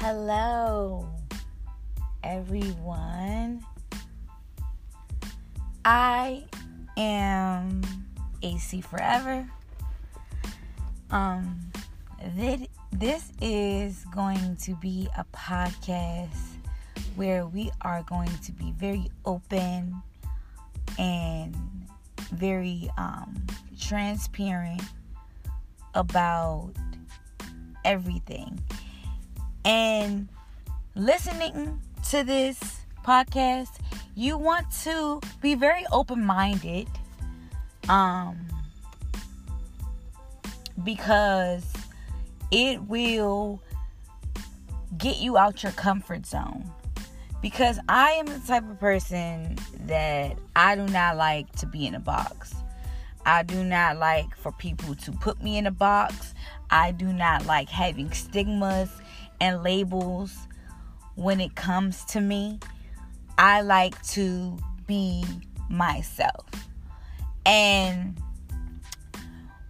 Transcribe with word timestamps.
Hello, 0.00 1.08
everyone. 2.22 3.66
I 5.84 6.44
am 6.96 7.82
AC 8.40 8.80
Forever. 8.80 9.50
Um, 11.10 11.58
this, 12.36 12.68
this 12.92 13.32
is 13.40 14.04
going 14.14 14.56
to 14.58 14.76
be 14.76 15.08
a 15.18 15.24
podcast 15.36 16.28
where 17.16 17.48
we 17.48 17.72
are 17.80 18.04
going 18.04 18.30
to 18.44 18.52
be 18.52 18.70
very 18.78 19.10
open 19.24 20.00
and 20.96 21.56
very 22.30 22.88
um, 22.96 23.34
transparent 23.76 24.82
about 25.92 26.70
everything. 27.84 28.60
And 29.64 30.28
listening 30.94 31.80
to 32.10 32.24
this 32.24 32.58
podcast, 33.04 33.78
you 34.14 34.36
want 34.36 34.70
to 34.82 35.20
be 35.40 35.54
very 35.54 35.84
open 35.92 36.24
minded. 36.24 36.88
Um, 37.88 38.48
because 40.84 41.64
it 42.50 42.82
will 42.82 43.60
get 44.96 45.18
you 45.18 45.36
out 45.36 45.62
your 45.62 45.72
comfort 45.72 46.26
zone. 46.26 46.70
Because 47.40 47.78
I 47.88 48.12
am 48.12 48.26
the 48.26 48.40
type 48.46 48.68
of 48.68 48.80
person 48.80 49.56
that 49.86 50.36
I 50.56 50.74
do 50.74 50.86
not 50.88 51.16
like 51.16 51.50
to 51.56 51.66
be 51.66 51.86
in 51.86 51.94
a 51.94 52.00
box. 52.00 52.54
I 53.24 53.42
do 53.42 53.62
not 53.62 53.98
like 53.98 54.34
for 54.36 54.50
people 54.52 54.94
to 54.96 55.12
put 55.12 55.42
me 55.42 55.58
in 55.58 55.66
a 55.66 55.70
box. 55.70 56.34
I 56.70 56.92
do 56.92 57.12
not 57.12 57.46
like 57.46 57.68
having 57.68 58.10
stigmas 58.12 58.90
and 59.40 59.62
labels 59.62 60.36
when 61.14 61.40
it 61.40 61.54
comes 61.54 62.04
to 62.06 62.20
me. 62.20 62.58
I 63.38 63.60
like 63.62 64.00
to 64.08 64.58
be 64.86 65.24
myself. 65.68 66.46
And 67.46 68.20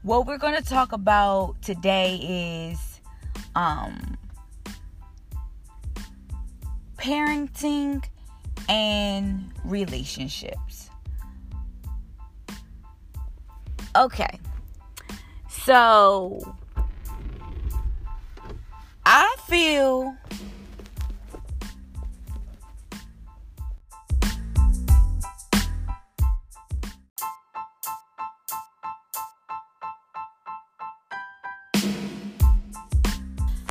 what 0.02 0.26
we're 0.26 0.38
going 0.38 0.56
to 0.56 0.64
talk 0.64 0.92
about 0.92 1.60
today 1.62 2.70
is 2.72 3.00
um, 3.54 4.16
parenting 6.96 8.04
and 8.68 9.52
relationships. 9.64 10.90
Okay. 13.96 14.38
So 15.48 16.56
feel. 19.48 20.14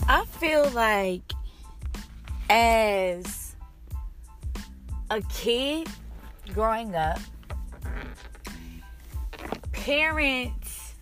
I 0.10 0.26
feel 0.40 0.68
like 0.72 1.22
as 2.50 3.56
a 5.12 5.22
kid 5.32 5.88
growing 6.56 6.96
up, 6.96 7.20
parents 9.74 10.96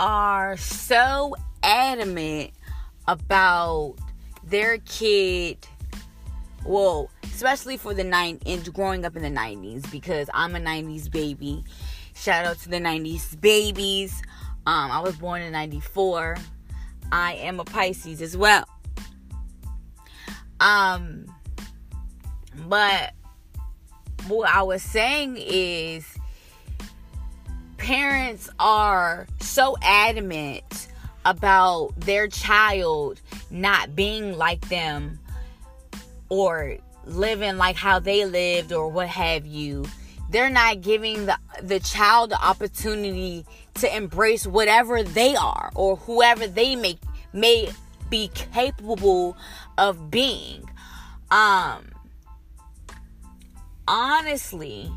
are 0.00 0.56
so 0.56 1.36
adamant 1.62 2.50
about 3.10 3.96
their 4.44 4.78
kid 4.78 5.58
well 6.64 7.10
especially 7.24 7.76
for 7.76 7.92
the 7.92 8.04
nine 8.04 8.38
and 8.46 8.72
growing 8.72 9.04
up 9.04 9.16
in 9.16 9.22
the 9.22 9.28
90s 9.28 9.90
because 9.90 10.30
i'm 10.32 10.54
a 10.54 10.60
90s 10.60 11.10
baby. 11.10 11.64
Shout 12.14 12.44
out 12.44 12.58
to 12.60 12.68
the 12.68 12.78
90s 12.78 13.40
babies. 13.40 14.22
Um, 14.66 14.92
i 14.92 15.00
was 15.00 15.16
born 15.16 15.42
in 15.42 15.52
94 15.52 16.36
i 17.10 17.34
am 17.34 17.58
a 17.58 17.64
pisces 17.64 18.22
as 18.22 18.36
well. 18.36 18.64
Um 20.60 21.26
but 22.68 23.12
what 24.28 24.48
i 24.54 24.62
was 24.62 24.82
saying 24.82 25.36
is 25.36 26.06
parents 27.78 28.48
are 28.60 29.26
so 29.40 29.76
adamant 29.82 30.89
about 31.24 31.92
their 31.96 32.28
child 32.28 33.20
not 33.50 33.94
being 33.94 34.36
like 34.36 34.68
them 34.68 35.18
or 36.28 36.76
living 37.04 37.56
like 37.56 37.76
how 37.76 37.98
they 37.98 38.24
lived 38.24 38.72
or 38.72 38.88
what 38.88 39.08
have 39.08 39.46
you. 39.46 39.84
They're 40.30 40.50
not 40.50 40.80
giving 40.80 41.26
the 41.26 41.38
the 41.62 41.80
child 41.80 42.30
the 42.30 42.42
opportunity 42.42 43.44
to 43.74 43.94
embrace 43.96 44.46
whatever 44.46 45.02
they 45.02 45.34
are 45.34 45.70
or 45.74 45.96
whoever 45.96 46.46
they 46.46 46.76
may 46.76 46.98
may 47.32 47.70
be 48.08 48.28
capable 48.34 49.36
of 49.76 50.10
being. 50.10 50.68
Um 51.30 51.86
honestly 53.88 54.90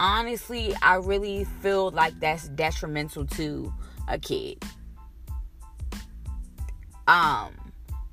honestly, 0.00 0.74
I 0.82 0.96
really 0.96 1.44
feel 1.44 1.90
like 1.90 2.18
that's 2.18 2.48
detrimental 2.48 3.26
to 3.26 3.72
a 4.08 4.18
kid. 4.18 4.64
Um, 7.06 7.54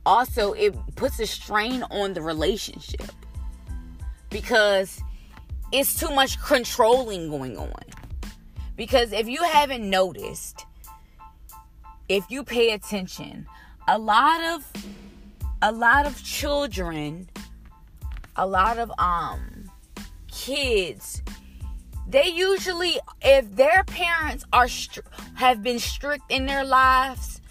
also, 0.05 0.53
it 0.53 0.75
puts 0.95 1.19
a 1.19 1.25
strain 1.25 1.83
on 1.89 2.13
the 2.13 2.21
relationship 2.21 3.11
because 4.29 5.01
it's 5.71 5.97
too 5.97 6.13
much 6.13 6.39
controlling 6.41 7.29
going 7.29 7.57
on. 7.57 7.73
Because 8.75 9.11
if 9.11 9.27
you 9.27 9.41
haven't 9.43 9.89
noticed, 9.89 10.65
if 12.09 12.29
you 12.29 12.43
pay 12.43 12.71
attention, 12.71 13.47
a 13.87 13.97
lot 13.97 14.43
of 14.43 14.71
a 15.61 15.71
lot 15.71 16.05
of 16.05 16.23
children, 16.23 17.27
a 18.35 18.45
lot 18.45 18.77
of 18.77 18.91
um 18.99 19.69
kids 20.31 21.23
they 22.07 22.27
usually 22.27 22.99
if 23.21 23.55
their 23.55 23.83
parents 23.83 24.45
are 24.53 24.67
have 25.35 25.61
been 25.61 25.79
strict 25.79 26.23
in 26.29 26.45
their 26.45 26.63
lives 26.63 27.41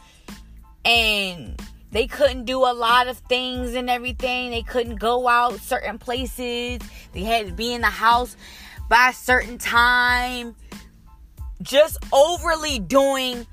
and 0.85 1.61
they 1.93 2.07
couldn't 2.07 2.45
do 2.45 2.59
a 2.59 2.73
lot 2.73 3.09
of 3.09 3.19
things 3.19 3.75
and 3.75 3.89
everything 3.89 4.51
they 4.51 4.63
couldn't 4.63 4.97
go 4.97 5.29
out 5.29 5.59
certain 5.61 5.99
places 5.99 6.81
they 7.13 7.23
had 7.23 7.47
to 7.47 7.53
be 7.53 7.73
in 7.73 7.81
the 7.81 7.87
house 7.87 8.37
by 8.89 9.11
a 9.11 9.13
certain 9.13 9.59
time 9.59 10.55
just 11.63 11.99
overly 12.13 12.79
doing 12.79 13.47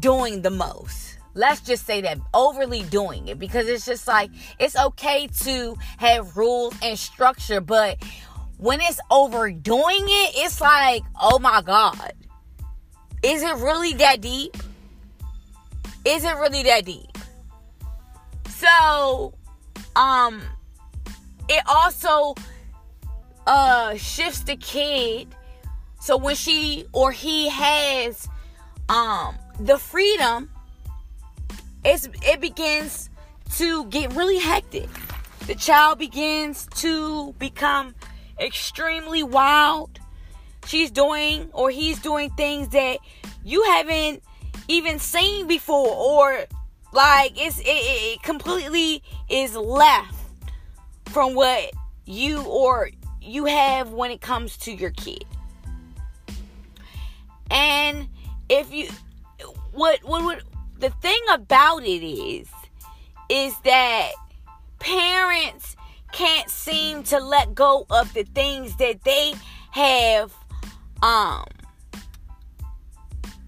doing 0.00 0.42
the 0.42 0.50
most. 0.50 1.18
Let's 1.34 1.60
just 1.60 1.86
say 1.86 2.02
that 2.02 2.18
overly 2.34 2.82
doing 2.82 3.28
it 3.28 3.38
because 3.38 3.66
it's 3.66 3.86
just 3.86 4.06
like 4.06 4.30
it's 4.58 4.76
okay 4.76 5.28
to 5.44 5.76
have 5.96 6.36
rules 6.36 6.74
and 6.82 6.98
structure 6.98 7.60
but 7.60 7.98
when 8.62 8.80
it's 8.80 9.00
overdoing 9.10 10.04
it, 10.06 10.34
it's 10.36 10.60
like, 10.60 11.02
oh 11.20 11.40
my 11.40 11.62
God. 11.62 12.12
Is 13.24 13.42
it 13.42 13.56
really 13.56 13.92
that 13.94 14.20
deep? 14.20 14.56
Is 16.04 16.22
it 16.22 16.36
really 16.36 16.62
that 16.62 16.84
deep? 16.84 17.18
So, 18.48 19.34
um, 19.96 20.42
it 21.48 21.62
also 21.68 22.36
uh 23.48 23.96
shifts 23.96 24.44
the 24.44 24.54
kid. 24.54 25.26
So 26.00 26.16
when 26.16 26.36
she 26.36 26.86
or 26.92 27.10
he 27.10 27.48
has 27.48 28.28
um 28.88 29.34
the 29.58 29.76
freedom, 29.76 30.50
it's 31.84 32.08
it 32.22 32.40
begins 32.40 33.10
to 33.56 33.86
get 33.86 34.12
really 34.14 34.38
hectic. 34.38 34.88
The 35.48 35.56
child 35.56 35.98
begins 35.98 36.68
to 36.76 37.32
become 37.40 37.96
extremely 38.38 39.22
wild. 39.22 39.98
She's 40.66 40.90
doing 40.90 41.50
or 41.52 41.70
he's 41.70 41.98
doing 42.00 42.30
things 42.30 42.68
that 42.68 42.98
you 43.44 43.62
haven't 43.64 44.22
even 44.68 44.98
seen 44.98 45.46
before 45.46 45.88
or 45.88 46.44
like 46.92 47.32
it's 47.40 47.58
it, 47.58 47.64
it 47.66 48.22
completely 48.22 49.02
is 49.28 49.56
left 49.56 50.14
from 51.06 51.34
what 51.34 51.72
you 52.04 52.42
or 52.42 52.90
you 53.20 53.44
have 53.46 53.90
when 53.90 54.10
it 54.10 54.20
comes 54.20 54.56
to 54.58 54.72
your 54.72 54.90
kid. 54.90 55.24
And 57.50 58.08
if 58.48 58.72
you 58.72 58.88
what 59.72 60.00
what 60.04 60.22
what 60.22 60.42
the 60.78 60.90
thing 60.90 61.20
about 61.32 61.84
it 61.84 62.04
is 62.04 62.48
is 63.28 63.58
that 63.60 64.10
parents 64.78 65.76
can't 66.12 66.50
seem 66.50 67.02
to 67.04 67.18
let 67.18 67.54
go 67.54 67.86
of 67.90 68.12
the 68.14 68.24
things 68.24 68.76
that 68.76 69.02
they 69.04 69.34
have 69.70 70.32
um 71.02 71.44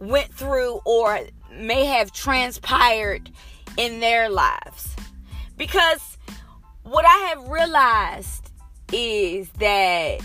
went 0.01 0.33
through 0.35 0.81
or 0.85 1.21
may 1.53 1.85
have 1.85 2.13
transpired 2.13 3.31
in 3.77 4.01
their 4.01 4.29
lives. 4.29 4.95
Because 5.57 6.19
what 6.83 7.05
I 7.07 7.33
have 7.35 7.49
realized 7.49 8.51
is 8.93 9.49
that 9.61 10.21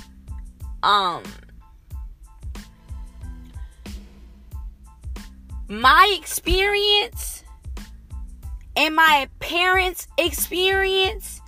um 0.83 1.24
my 5.68 6.15
experience 6.19 7.44
and 8.75 8.95
my 8.95 9.30
parents' 9.39 10.07
experience 10.18 11.38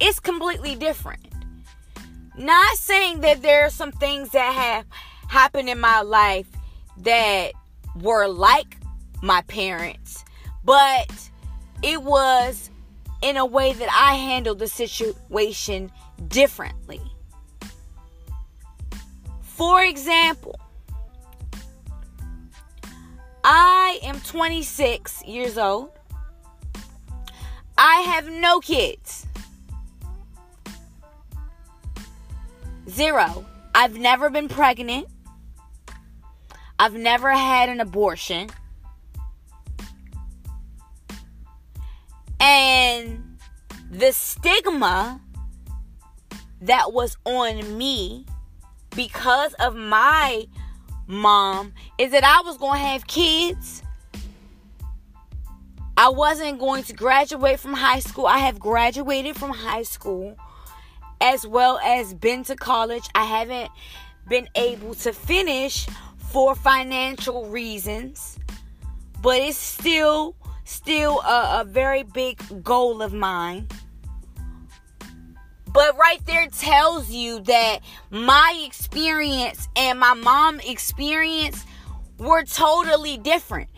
is 0.00 0.20
completely 0.20 0.74
different. 0.74 1.26
Not 2.36 2.76
saying 2.76 3.20
that 3.20 3.42
there 3.42 3.64
are 3.64 3.70
some 3.70 3.92
things 3.92 4.30
that 4.30 4.52
have 4.52 4.86
happened 5.28 5.68
in 5.68 5.80
my 5.80 6.02
life 6.02 6.48
that 6.98 7.52
were 8.00 8.26
like 8.26 8.76
my 9.22 9.42
parents, 9.42 10.24
but 10.64 11.10
it 11.82 12.02
was 12.02 12.70
in 13.22 13.36
a 13.36 13.46
way 13.46 13.72
that 13.72 13.88
I 13.90 14.14
handled 14.14 14.58
the 14.58 14.68
situation 14.68 15.90
differently. 16.28 17.00
For 19.40 19.82
example, 19.82 20.60
I 23.42 24.00
am 24.02 24.20
26 24.20 25.24
years 25.24 25.56
old. 25.56 25.90
I 27.78 28.00
have 28.00 28.28
no 28.28 28.60
kids. 28.60 29.26
Zero. 32.88 33.44
I've 33.74 33.96
never 33.98 34.30
been 34.30 34.48
pregnant. 34.48 35.08
I've 36.78 36.94
never 36.94 37.32
had 37.32 37.68
an 37.68 37.80
abortion. 37.80 38.48
And 42.38 43.38
the 43.90 44.12
stigma 44.12 45.20
that 46.60 46.92
was 46.92 47.16
on 47.24 47.76
me 47.76 48.26
because 48.94 49.52
of 49.54 49.74
my 49.74 50.46
mom 51.06 51.72
is 51.98 52.12
that 52.12 52.24
I 52.24 52.42
was 52.42 52.56
going 52.56 52.80
to 52.80 52.86
have 52.86 53.06
kids. 53.06 53.82
I 55.96 56.10
wasn't 56.10 56.58
going 56.58 56.84
to 56.84 56.92
graduate 56.92 57.58
from 57.58 57.72
high 57.72 58.00
school. 58.00 58.26
I 58.26 58.38
have 58.38 58.58
graduated 58.58 59.36
from 59.36 59.50
high 59.50 59.82
school 59.82 60.36
as 61.20 61.46
well 61.46 61.78
as 61.84 62.14
been 62.14 62.44
to 62.44 62.56
college. 62.56 63.08
I 63.14 63.24
haven't 63.24 63.70
been 64.28 64.48
able 64.54 64.94
to 64.94 65.12
finish 65.12 65.86
for 66.18 66.54
financial 66.54 67.46
reasons, 67.46 68.38
but 69.22 69.40
it's 69.40 69.56
still 69.56 70.34
still 70.64 71.20
a, 71.20 71.60
a 71.60 71.64
very 71.64 72.02
big 72.02 72.40
goal 72.62 73.02
of 73.02 73.12
mine. 73.12 73.68
But 75.72 75.96
right 75.98 76.24
there 76.26 76.48
tells 76.48 77.10
you 77.10 77.40
that 77.40 77.80
my 78.10 78.62
experience 78.66 79.68
and 79.76 80.00
my 80.00 80.14
mom 80.14 80.58
experience 80.60 81.64
were 82.18 82.44
totally 82.44 83.18
different. 83.18 83.68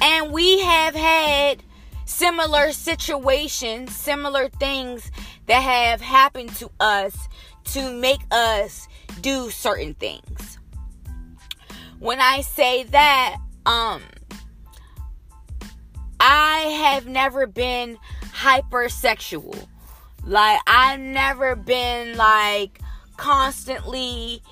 And 0.00 0.30
we 0.30 0.60
have 0.60 0.94
had 0.94 1.62
similar 2.04 2.72
situations, 2.72 3.94
similar 3.94 4.48
things 4.48 5.10
that 5.48 5.60
have 5.60 6.00
happened 6.00 6.54
to 6.56 6.70
us 6.78 7.28
to 7.64 7.92
make 7.92 8.20
us 8.30 8.86
do 9.20 9.50
certain 9.50 9.94
things. 9.94 10.58
When 11.98 12.20
I 12.20 12.42
say 12.42 12.84
that, 12.84 13.38
um, 13.66 14.02
I 16.20 16.58
have 16.82 17.06
never 17.06 17.46
been 17.46 17.98
hypersexual. 18.32 19.66
Like, 20.24 20.60
I've 20.66 21.00
never 21.00 21.56
been 21.56 22.16
like 22.16 22.80
constantly 23.16 24.42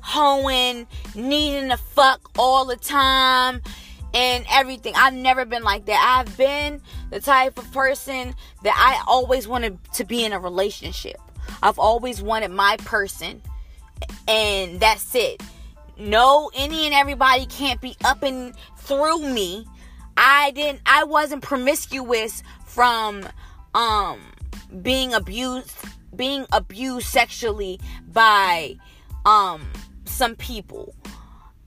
hoeing, 0.00 0.86
needing 1.14 1.68
to 1.68 1.76
fuck 1.76 2.30
all 2.38 2.64
the 2.64 2.76
time 2.76 3.60
and 4.14 4.44
everything. 4.50 4.94
I've 4.96 5.14
never 5.14 5.44
been 5.44 5.62
like 5.62 5.86
that. 5.86 6.24
I've 6.26 6.36
been 6.36 6.80
the 7.10 7.20
type 7.20 7.58
of 7.58 7.70
person 7.72 8.34
that 8.62 8.74
I 8.76 9.02
always 9.06 9.46
wanted 9.46 9.78
to 9.94 10.04
be 10.04 10.24
in 10.24 10.32
a 10.32 10.40
relationship. 10.40 11.16
I've 11.62 11.78
always 11.78 12.22
wanted 12.22 12.50
my 12.50 12.76
person, 12.78 13.42
and 14.26 14.80
that's 14.80 15.14
it. 15.14 15.42
No, 15.98 16.50
any 16.54 16.86
and 16.86 16.94
everybody 16.94 17.46
can't 17.46 17.80
be 17.80 17.96
up 18.04 18.22
and 18.22 18.54
through 18.76 19.20
me. 19.20 19.66
I 20.16 20.52
didn't. 20.52 20.80
I 20.86 21.04
wasn't 21.04 21.42
promiscuous 21.42 22.42
from 22.66 23.28
um 23.74 24.20
being 24.82 25.12
abused, 25.14 25.72
being 26.14 26.46
abused 26.52 27.06
sexually 27.06 27.80
by 28.12 28.76
um 29.24 29.62
some 30.04 30.36
people. 30.36 30.94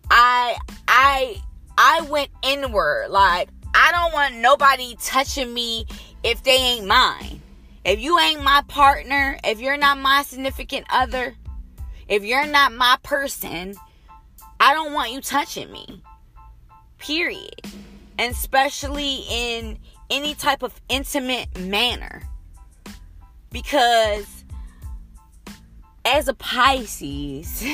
I 0.10 0.58
I 0.88 1.42
I 1.84 2.02
went 2.02 2.30
inward. 2.44 3.08
Like, 3.10 3.50
I 3.74 3.92
don't 3.92 4.14
want 4.14 4.36
nobody 4.36 4.96
touching 5.02 5.52
me 5.52 5.88
if 6.24 6.44
they 6.44 6.56
ain't 6.56 6.86
mine. 6.86 7.42
If 7.84 8.00
you 8.00 8.20
ain't 8.20 8.44
my 8.44 8.62
partner, 8.68 9.40
if 9.44 9.60
you're 9.60 9.78
not 9.78 9.98
my 9.98 10.22
significant 10.22 10.86
other, 10.92 11.34
if 12.08 12.24
you're 12.24 12.46
not 12.46 12.72
my 12.72 12.98
person, 13.02 13.74
I 14.60 14.76
don't 14.76 14.94
want 14.94 15.12
you 15.12 15.22
touching 15.22 15.72
me. 15.72 16.04
Period. 17.00 17.60
And 18.20 18.32
especially 18.32 19.24
in 19.28 19.80
any 20.12 20.36
type 20.36 20.62
of 20.62 20.80
intimate 20.88 21.58
manner. 21.62 22.22
Because 23.50 24.28
as 26.06 26.28
a 26.28 26.36
Pisces, 26.36 27.66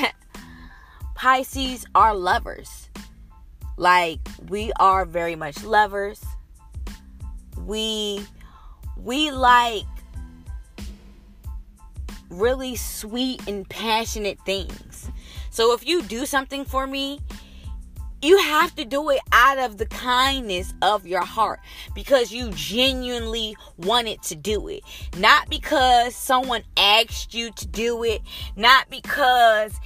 Pisces 1.14 1.84
are 1.94 2.14
lovers. 2.14 2.88
Like 3.78 4.18
we 4.48 4.72
are 4.80 5.04
very 5.04 5.36
much 5.36 5.62
lovers. 5.62 6.22
We 7.64 8.26
we 8.96 9.30
like 9.30 9.84
really 12.28 12.74
sweet 12.74 13.46
and 13.46 13.68
passionate 13.68 14.38
things. 14.44 15.10
So 15.50 15.72
if 15.74 15.86
you 15.86 16.02
do 16.02 16.26
something 16.26 16.64
for 16.64 16.88
me, 16.88 17.20
you 18.20 18.36
have 18.38 18.74
to 18.74 18.84
do 18.84 19.10
it 19.10 19.20
out 19.30 19.58
of 19.58 19.78
the 19.78 19.86
kindness 19.86 20.74
of 20.82 21.06
your 21.06 21.24
heart 21.24 21.60
because 21.94 22.32
you 22.32 22.50
genuinely 22.50 23.56
wanted 23.76 24.22
to 24.24 24.34
do 24.34 24.66
it. 24.66 24.82
Not 25.16 25.48
because 25.48 26.16
someone 26.16 26.64
asked 26.76 27.32
you 27.32 27.52
to 27.52 27.66
do 27.68 28.02
it, 28.02 28.22
not 28.56 28.90
because 28.90 29.78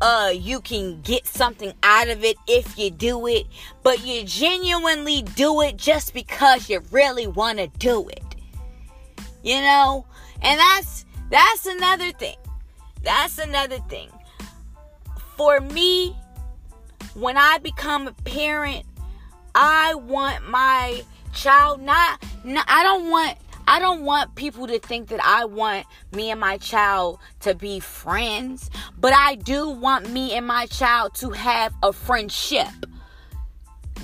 uh 0.00 0.32
you 0.34 0.60
can 0.60 1.00
get 1.02 1.26
something 1.26 1.72
out 1.82 2.08
of 2.08 2.24
it 2.24 2.36
if 2.46 2.78
you 2.78 2.90
do 2.90 3.26
it, 3.26 3.46
but 3.82 4.04
you 4.04 4.24
genuinely 4.24 5.22
do 5.22 5.60
it 5.62 5.76
just 5.76 6.14
because 6.14 6.68
you 6.70 6.80
really 6.90 7.26
want 7.26 7.58
to 7.58 7.66
do 7.78 8.08
it. 8.08 8.22
You 9.42 9.60
know? 9.60 10.06
And 10.42 10.58
that's 10.58 11.04
that's 11.30 11.66
another 11.66 12.12
thing. 12.12 12.36
That's 13.02 13.38
another 13.38 13.78
thing. 13.88 14.10
For 15.36 15.60
me, 15.60 16.16
when 17.14 17.36
I 17.36 17.58
become 17.58 18.06
a 18.06 18.12
parent, 18.12 18.84
I 19.54 19.94
want 19.94 20.48
my 20.48 21.02
child 21.32 21.80
not, 21.82 22.22
not 22.44 22.64
I 22.68 22.82
don't 22.82 23.10
want 23.10 23.38
I 23.68 23.80
don't 23.80 24.02
want 24.02 24.34
people 24.34 24.66
to 24.66 24.78
think 24.78 25.08
that 25.08 25.20
I 25.22 25.44
want 25.44 25.86
me 26.12 26.30
and 26.30 26.40
my 26.40 26.56
child 26.56 27.18
to 27.40 27.54
be 27.54 27.80
friends, 27.80 28.70
but 28.98 29.12
I 29.12 29.34
do 29.34 29.68
want 29.68 30.08
me 30.08 30.32
and 30.32 30.46
my 30.46 30.64
child 30.64 31.14
to 31.16 31.30
have 31.30 31.74
a 31.82 31.92
friendship. 31.92 32.68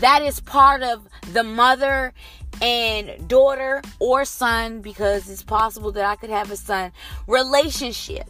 That 0.01 0.21
is 0.21 0.39
part 0.41 0.83
of 0.83 1.09
the 1.33 1.43
mother 1.43 2.13
and 2.61 3.27
daughter 3.27 3.81
or 4.01 4.27
son, 4.27 4.83
because 4.83 5.31
it's 5.31 5.43
possible 5.43 5.93
that 5.93 6.05
I 6.05 6.17
could 6.17 6.29
have 6.29 6.51
a 6.51 6.57
son, 6.57 6.93
relationship. 7.27 8.29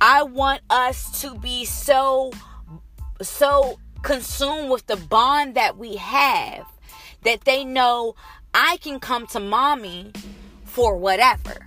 I 0.00 0.22
want 0.22 0.60
us 0.70 1.22
to 1.22 1.34
be 1.34 1.64
so, 1.64 2.30
so 3.20 3.80
consumed 4.02 4.70
with 4.70 4.86
the 4.86 4.96
bond 4.96 5.56
that 5.56 5.76
we 5.76 5.96
have 5.96 6.66
that 7.24 7.40
they 7.42 7.64
know 7.64 8.14
I 8.54 8.78
can 8.78 8.98
come 8.98 9.26
to 9.28 9.40
mommy 9.40 10.12
for 10.64 10.96
whatever. 10.96 11.66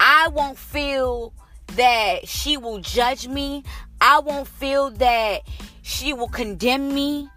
I 0.00 0.28
won't 0.28 0.58
feel 0.58 1.32
that 1.76 2.26
she 2.26 2.56
will 2.56 2.80
judge 2.80 3.28
me. 3.28 3.62
I 4.00 4.18
won't 4.18 4.48
feel 4.48 4.90
that 4.90 5.42
she 5.82 6.12
will 6.12 6.28
condemn 6.28 6.94
me. 6.94 7.28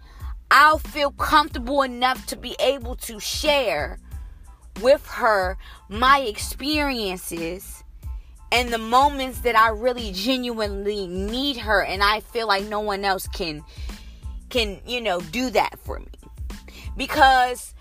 I'll 0.50 0.78
feel 0.78 1.12
comfortable 1.12 1.82
enough 1.82 2.26
to 2.26 2.36
be 2.36 2.56
able 2.60 2.96
to 2.96 3.20
share 3.20 3.98
with 4.80 5.06
her 5.06 5.56
my 5.88 6.20
experiences 6.20 7.84
and 8.52 8.72
the 8.72 8.78
moments 8.78 9.40
that 9.40 9.56
I 9.56 9.70
really 9.70 10.12
genuinely 10.12 11.06
need 11.06 11.56
her 11.58 11.82
and 11.82 12.02
I 12.02 12.20
feel 12.20 12.46
like 12.46 12.64
no 12.64 12.80
one 12.80 13.04
else 13.04 13.26
can 13.28 13.64
can, 14.48 14.80
you 14.86 15.00
know, 15.00 15.20
do 15.20 15.50
that 15.50 15.78
for 15.80 15.98
me 15.98 16.06
because 16.96 17.74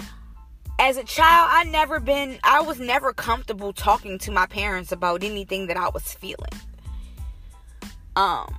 as 0.79 0.97
a 0.97 1.03
child 1.03 1.49
I 1.51 1.63
never 1.63 1.99
been 1.99 2.37
I 2.43 2.61
was 2.61 2.79
never 2.79 3.13
comfortable 3.13 3.73
talking 3.73 4.19
to 4.19 4.31
my 4.31 4.45
parents 4.45 4.91
about 4.91 5.23
anything 5.23 5.67
that 5.67 5.77
I 5.77 5.89
was 5.89 6.13
feeling. 6.13 6.53
Um 8.15 8.55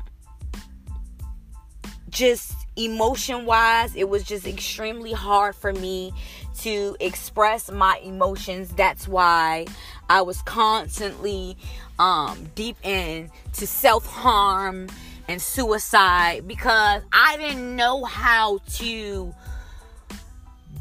just 2.09 2.55
emotion 2.77 3.45
wise, 3.45 3.95
it 3.95 4.09
was 4.09 4.23
just 4.23 4.47
extremely 4.47 5.13
hard 5.13 5.55
for 5.55 5.73
me 5.73 6.13
to 6.61 6.97
express 7.01 7.71
my 7.71 7.99
emotions. 8.03 8.71
That's 8.71 9.07
why 9.07 9.67
I 10.09 10.23
was 10.23 10.41
constantly 10.43 11.57
um, 11.99 12.51
deep 12.55 12.77
into 12.83 13.67
self 13.67 14.07
harm 14.07 14.89
and 15.29 15.43
suicide 15.43 16.47
because 16.47 17.03
I 17.13 17.37
didn't 17.37 17.75
know 17.77 18.05
how 18.05 18.59
to 18.75 19.35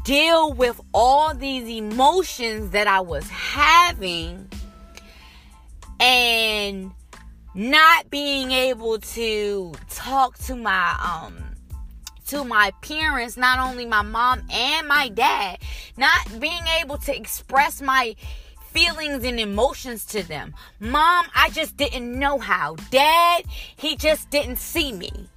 deal 0.06 0.52
with 0.52 0.80
all 0.94 1.34
these 1.34 1.68
emotions 1.68 2.70
that 2.70 2.86
I 2.86 3.00
was 3.00 3.28
having 3.28 4.48
and 5.98 6.92
not 7.56 8.08
being 8.08 8.52
able 8.52 9.00
to 9.00 9.74
talk 9.90 10.38
to 10.38 10.54
my 10.54 11.24
um 11.26 11.42
to 12.28 12.44
my 12.44 12.72
parents, 12.82 13.36
not 13.36 13.58
only 13.58 13.84
my 13.84 14.02
mom 14.02 14.42
and 14.50 14.86
my 14.86 15.08
dad, 15.08 15.58
not 15.96 16.40
being 16.40 16.66
able 16.80 16.98
to 16.98 17.16
express 17.16 17.82
my 17.82 18.14
feelings 18.70 19.24
and 19.24 19.40
emotions 19.40 20.04
to 20.06 20.22
them. 20.22 20.54
Mom, 20.78 21.26
I 21.34 21.50
just 21.50 21.76
didn't 21.76 22.16
know 22.16 22.38
how. 22.38 22.76
Dad, 22.90 23.44
he 23.76 23.96
just 23.96 24.30
didn't 24.30 24.58
see 24.58 24.92
me. 24.92 25.28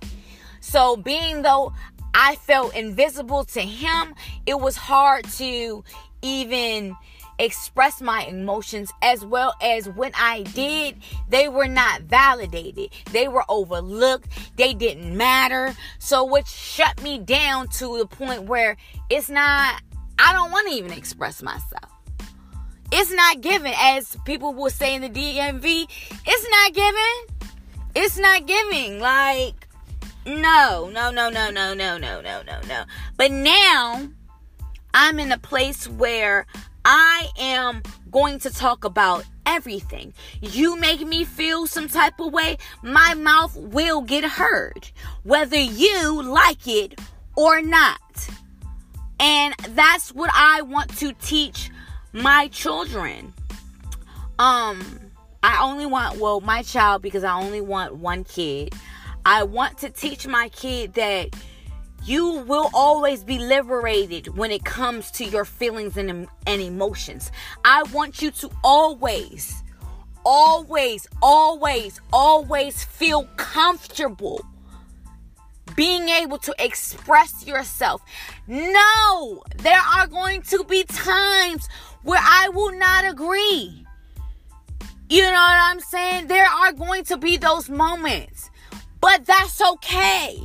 So, 0.62 0.98
being 0.98 1.42
though 1.42 1.74
I 2.13 2.36
felt 2.36 2.75
invisible 2.75 3.44
to 3.46 3.62
him, 3.62 4.16
it 4.46 4.60
was 4.60 4.75
hard 4.75 5.25
to 5.38 5.84
even 6.22 6.96
express 7.39 8.01
my 8.01 8.24
emotions 8.25 8.92
as 9.01 9.25
well 9.25 9.56
as 9.62 9.89
when 9.89 10.12
I 10.16 10.44
did, 10.44 10.98
they 11.30 11.48
were 11.48 11.68
not 11.68 12.01
validated. 12.01 12.92
They 13.12 13.28
were 13.28 13.44
overlooked. 13.50 14.28
They 14.58 14.74
didn't 14.74 15.16
matter. 15.16 15.74
So 15.98 16.25
which 16.25 16.48
shut 16.48 17.01
me 17.01 17.18
down 17.18 17.70
to 17.70 17.98
the 17.98 18.06
point 18.06 18.44
where 18.44 18.78
it's 19.10 19.30
not 19.30 19.82
I 20.22 20.34
don't 20.34 20.51
want 20.51 20.68
to 20.68 20.75
even 20.75 20.92
express 20.92 21.42
myself. 21.42 21.89
It's 22.92 23.13
not 23.13 23.39
given 23.39 23.72
as 23.78 24.18
people 24.25 24.54
will 24.54 24.70
say 24.70 24.96
in 24.96 25.01
the 25.01 25.10
DMV, 25.10 25.88
it's 26.25 26.50
not 26.51 26.74
given. 26.74 27.38
It's 27.96 28.18
not 28.18 28.46
giving 28.46 29.00
like 29.00 29.69
no, 30.26 30.90
no, 30.92 31.12
no, 31.12 31.30
no, 31.30 31.50
no, 31.50 31.74
no, 31.74 31.98
no, 31.98 32.22
no, 32.22 32.42
no, 32.42 32.62
no. 32.68 32.84
But 33.18 33.32
now 33.32 34.10
I'm 34.94 35.20
in 35.20 35.32
a 35.32 35.38
place 35.38 35.88
where 35.88 36.46
I 36.86 37.30
am 37.38 37.84
going 38.12 38.40
to 38.40 38.50
talk 38.50 38.84
about 38.84 39.26
everything. 39.46 40.14
You 40.42 40.76
make 40.76 41.06
me 41.06 41.24
feel 41.24 41.68
some 41.68 41.88
type 41.88 42.20
of 42.20 42.32
way, 42.32 42.58
my 42.82 43.14
mouth 43.16 43.56
will 43.56 44.02
get 44.02 44.24
heard, 44.24 44.90
whether 45.24 45.58
you 45.58 46.22
like 46.22 46.68
it 46.68 47.00
or 47.36 47.62
not. 47.62 48.30
And 49.20 49.54
that's 49.70 50.14
what 50.14 50.30
I 50.34 50.62
want 50.62 50.96
to 50.98 51.14
teach 51.14 51.70
my 52.14 52.48
children. 52.48 53.34
Um, 54.38 55.00
I 55.44 55.62
only 55.64 55.86
want, 55.86 56.20
well, 56.20 56.42
my 56.42 56.64
child, 56.64 57.02
because 57.02 57.24
I 57.24 57.34
only 57.34 57.62
want 57.62 57.96
one 57.96 58.24
kid. 58.24 58.74
I 59.26 59.44
want 59.44 59.78
to 59.80 59.90
teach 59.90 60.28
my 60.28 60.50
kid 60.50 60.94
that 60.94 61.36
you 62.06 62.40
will 62.48 62.70
always 62.74 63.24
be 63.24 63.40
liberated 63.40 64.36
when 64.38 64.52
it 64.52 64.64
comes 64.64 65.12
to 65.12 65.26
your 65.26 65.46
feelings 65.46 65.98
and, 65.98 66.28
and 66.48 66.62
emotions. 66.62 67.32
I 67.66 67.84
want 67.94 68.22
you 68.22 68.32
to 68.32 68.50
always, 68.64 69.64
always, 70.26 71.08
always, 71.22 72.00
always 72.12 72.84
feel 72.84 73.26
comfortable 73.36 74.46
being 75.76 76.10
able 76.10 76.38
to 76.40 76.54
express 76.60 77.46
yourself. 77.46 78.02
No, 78.48 79.44
there 79.58 79.82
are 79.96 80.08
going 80.08 80.42
to 80.44 80.64
be 80.64 80.84
times 80.84 81.68
where 82.04 82.22
I 82.22 82.50
will 82.50 82.78
not 82.78 83.06
agree. 83.06 83.86
You 85.10 85.22
know 85.22 85.32
what 85.32 85.34
I'm 85.34 85.80
saying? 85.80 86.28
There 86.28 86.46
are 86.46 86.72
going 86.72 87.04
to 87.06 87.18
be 87.18 87.38
those 87.38 87.70
moments, 87.70 88.49
but 89.01 89.25
that's 89.25 89.62
okay 89.62 90.38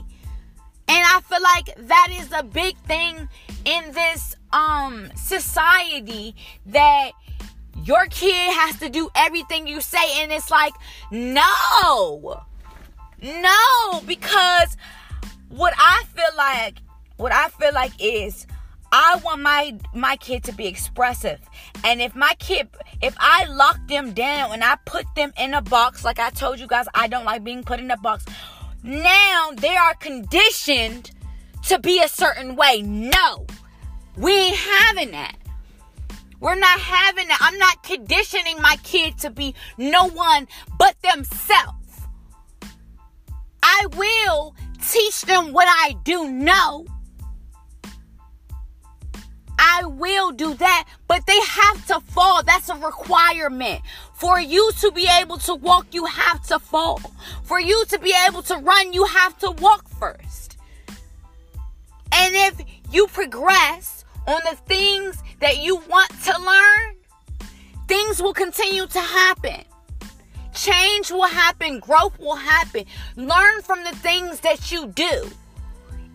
and 0.86 1.04
I 1.06 1.20
feel 1.22 1.42
like 1.42 1.88
that 1.88 2.08
is 2.12 2.30
a 2.32 2.42
big 2.42 2.76
thing 2.78 3.28
in 3.64 3.92
this 3.92 4.36
um 4.52 5.10
society 5.16 6.34
that 6.66 7.12
your 7.84 8.06
kid 8.06 8.52
has 8.54 8.78
to 8.78 8.88
do 8.88 9.10
everything 9.14 9.66
you 9.66 9.80
say 9.80 10.22
and 10.22 10.32
it's 10.32 10.50
like 10.50 10.74
no. 11.10 12.42
No, 13.22 14.00
because 14.06 14.76
what 15.48 15.72
I 15.78 16.04
feel 16.14 16.36
like 16.36 16.78
what 17.16 17.32
I 17.32 17.48
feel 17.48 17.72
like 17.72 17.92
is 17.98 18.46
I 18.96 19.20
want 19.24 19.42
my 19.42 19.76
my 19.92 20.14
kid 20.14 20.44
to 20.44 20.52
be 20.52 20.66
expressive. 20.68 21.40
And 21.82 22.00
if 22.00 22.14
my 22.14 22.32
kid 22.38 22.68
if 23.02 23.16
I 23.18 23.44
lock 23.46 23.78
them 23.88 24.12
down 24.12 24.52
and 24.52 24.62
I 24.62 24.76
put 24.84 25.04
them 25.16 25.32
in 25.36 25.52
a 25.52 25.60
box 25.60 26.04
like 26.04 26.20
I 26.20 26.30
told 26.30 26.60
you 26.60 26.68
guys 26.68 26.86
I 26.94 27.08
don't 27.08 27.24
like 27.24 27.42
being 27.42 27.64
put 27.64 27.80
in 27.80 27.90
a 27.90 27.96
box 27.96 28.24
now 28.84 29.50
they 29.56 29.74
are 29.74 29.94
conditioned 29.94 31.10
to 31.64 31.78
be 31.78 32.00
a 32.00 32.08
certain 32.08 32.54
way. 32.54 32.82
No, 32.82 33.46
we 34.16 34.32
ain't 34.32 34.56
having 34.56 35.10
that. 35.12 35.36
We're 36.38 36.54
not 36.54 36.78
having 36.78 37.26
that. 37.28 37.38
I'm 37.40 37.58
not 37.58 37.82
conditioning 37.82 38.60
my 38.60 38.76
kid 38.84 39.18
to 39.20 39.30
be 39.30 39.54
no 39.78 40.08
one 40.08 40.46
but 40.78 40.94
themselves. 41.02 42.02
I 43.62 43.86
will 43.96 44.54
teach 44.80 45.22
them 45.22 45.52
what 45.52 45.66
I 45.66 45.96
do 46.04 46.30
know. 46.30 46.86
I 49.76 49.86
will 49.86 50.30
do 50.30 50.54
that, 50.54 50.86
but 51.08 51.26
they 51.26 51.40
have 51.40 51.86
to 51.88 52.00
fall. 52.12 52.42
That's 52.44 52.68
a 52.68 52.76
requirement. 52.76 53.80
For 54.12 54.38
you 54.38 54.70
to 54.80 54.92
be 54.92 55.08
able 55.20 55.38
to 55.38 55.54
walk, 55.54 55.86
you 55.90 56.04
have 56.04 56.42
to 56.46 56.60
fall. 56.60 57.00
For 57.42 57.58
you 57.58 57.84
to 57.86 57.98
be 57.98 58.14
able 58.28 58.42
to 58.42 58.56
run, 58.58 58.92
you 58.92 59.04
have 59.04 59.36
to 59.38 59.50
walk 59.50 59.88
first. 59.88 60.58
And 62.12 62.34
if 62.36 62.60
you 62.92 63.08
progress 63.08 64.04
on 64.28 64.40
the 64.48 64.56
things 64.66 65.20
that 65.40 65.58
you 65.58 65.76
want 65.88 66.10
to 66.22 66.40
learn, 66.40 66.96
things 67.88 68.22
will 68.22 68.34
continue 68.34 68.86
to 68.86 69.00
happen. 69.00 69.64
Change 70.54 71.10
will 71.10 71.26
happen, 71.26 71.80
growth 71.80 72.16
will 72.20 72.36
happen. 72.36 72.84
Learn 73.16 73.60
from 73.62 73.82
the 73.82 73.96
things 73.96 74.38
that 74.40 74.70
you 74.70 74.86
do. 74.86 75.28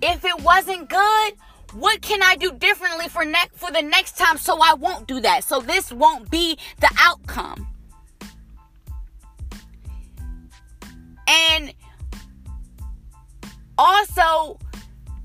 If 0.01 0.23
it 0.23 0.41
wasn't 0.41 0.87
good, 0.89 1.33
what 1.73 2.01
can 2.01 2.21
I 2.23 2.35
do 2.35 2.51
differently 2.51 3.07
for 3.07 3.25
next 3.25 3.57
for 3.57 3.71
the 3.71 3.81
next 3.81 4.17
time 4.17 4.37
so 4.37 4.59
I 4.61 4.73
won't 4.73 5.07
do 5.07 5.19
that? 5.21 5.43
So 5.43 5.59
this 5.59 5.91
won't 5.91 6.29
be 6.29 6.57
the 6.79 6.89
outcome. 6.99 7.67
And 11.27 11.73
also 13.77 14.59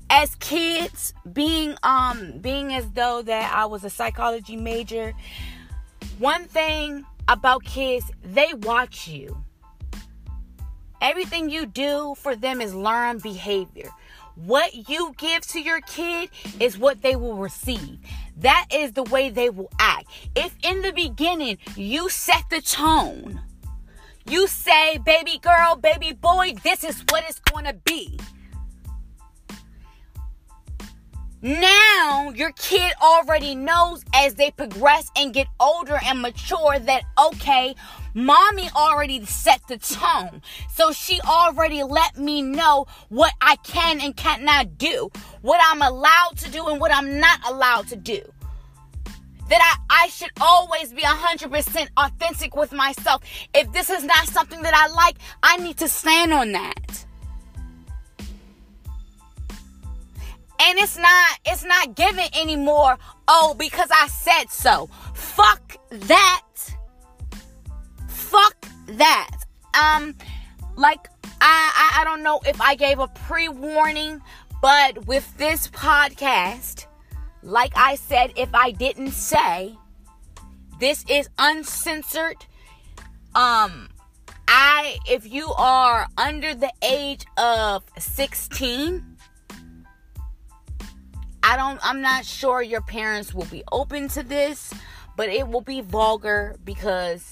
as 0.09 0.35
kids 0.35 1.13
being 1.33 1.75
um 1.83 2.39
being 2.39 2.73
as 2.73 2.89
though 2.91 3.21
that 3.23 3.53
I 3.53 3.65
was 3.65 3.83
a 3.83 3.89
psychology 3.89 4.55
major, 4.55 5.13
one 6.19 6.45
thing 6.45 7.05
about 7.27 7.63
kids, 7.63 8.11
they 8.23 8.53
watch 8.53 9.07
you. 9.07 9.43
Everything 11.01 11.49
you 11.49 11.65
do 11.65 12.15
for 12.17 12.35
them 12.35 12.61
is 12.61 12.73
learned 12.73 13.21
behavior. 13.21 13.89
What 14.35 14.89
you 14.89 15.13
give 15.17 15.47
to 15.47 15.61
your 15.61 15.81
kid 15.81 16.29
is 16.59 16.77
what 16.77 17.01
they 17.01 17.15
will 17.15 17.37
receive. 17.37 17.99
That 18.37 18.67
is 18.73 18.91
the 18.91 19.03
way 19.03 19.29
they 19.29 19.49
will 19.49 19.71
act. 19.79 20.07
If 20.35 20.55
in 20.63 20.81
the 20.81 20.91
beginning 20.91 21.57
you 21.75 22.09
set 22.09 22.49
the 22.49 22.61
tone, 22.61 23.41
you 24.27 24.47
say, 24.47 24.97
baby 24.97 25.39
girl, 25.41 25.75
baby 25.75 26.11
boy, 26.11 26.55
this 26.63 26.83
is 26.83 27.03
what 27.09 27.23
it's 27.29 27.39
going 27.39 27.65
to 27.65 27.73
be. 27.73 28.19
Now 31.41 32.31
your 32.35 32.51
kid 32.53 32.93
already 33.01 33.53
knows 33.53 34.03
as 34.15 34.33
they 34.33 34.49
progress 34.51 35.11
and 35.15 35.33
get 35.33 35.47
older 35.59 35.99
and 36.03 36.21
mature 36.21 36.79
that, 36.79 37.03
okay, 37.27 37.75
mommy 38.15 38.69
already 38.75 39.23
set 39.25 39.61
the 39.67 39.77
tone. 39.77 40.41
So 40.73 40.91
she 40.91 41.21
already 41.21 41.83
let 41.83 42.17
me 42.17 42.41
know 42.41 42.87
what 43.09 43.33
I 43.41 43.57
can 43.57 44.01
and 44.01 44.15
cannot 44.17 44.79
do, 44.79 45.11
what 45.41 45.61
I'm 45.63 45.83
allowed 45.83 46.37
to 46.37 46.49
do 46.49 46.65
and 46.67 46.81
what 46.81 46.91
I'm 46.91 47.19
not 47.19 47.39
allowed 47.47 47.87
to 47.89 47.95
do 47.95 48.21
that 49.49 49.77
I, 49.89 50.05
I 50.05 50.07
should 50.07 50.31
always 50.41 50.91
be 50.91 51.01
100% 51.01 51.87
authentic 51.97 52.55
with 52.55 52.71
myself. 52.71 53.21
If 53.53 53.71
this 53.73 53.89
is 53.89 54.03
not 54.03 54.27
something 54.27 54.61
that 54.63 54.73
I 54.73 54.91
like, 54.93 55.17
I 55.43 55.57
need 55.57 55.77
to 55.77 55.87
stand 55.87 56.33
on 56.33 56.51
that. 56.53 57.05
And 60.57 60.79
it's 60.79 60.97
not 60.97 61.39
it's 61.45 61.63
not 61.63 61.95
given 61.95 62.25
anymore. 62.33 62.97
Oh, 63.27 63.55
because 63.57 63.89
I 63.91 64.07
said 64.07 64.45
so. 64.49 64.89
Fuck 65.13 65.77
that. 65.91 66.74
That. 68.87 69.31
Um 69.73 70.15
like 70.75 71.07
I, 71.41 71.97
I 71.97 72.01
I 72.01 72.03
don't 72.03 72.23
know 72.23 72.39
if 72.45 72.59
I 72.61 72.75
gave 72.75 72.99
a 72.99 73.07
pre-warning, 73.07 74.21
but 74.61 75.05
with 75.05 75.37
this 75.37 75.67
podcast, 75.67 76.85
like 77.43 77.73
I 77.75 77.95
said, 77.95 78.33
if 78.35 78.53
I 78.53 78.71
didn't 78.71 79.11
say, 79.11 79.77
this 80.79 81.05
is 81.09 81.29
uncensored. 81.37 82.45
Um 83.33 83.89
I 84.47 84.97
if 85.07 85.31
you 85.31 85.51
are 85.53 86.07
under 86.17 86.53
the 86.53 86.71
age 86.83 87.25
of 87.37 87.83
16, 87.97 89.17
I 91.43 91.57
don't 91.57 91.79
I'm 91.83 92.01
not 92.01 92.25
sure 92.25 92.61
your 92.61 92.81
parents 92.81 93.33
will 93.33 93.45
be 93.45 93.63
open 93.71 94.07
to 94.09 94.23
this, 94.23 94.73
but 95.15 95.29
it 95.29 95.47
will 95.47 95.61
be 95.61 95.81
vulgar 95.81 96.55
because 96.63 97.29